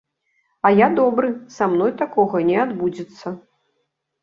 [0.69, 3.37] А я добры, са мной такога не адбудзецца.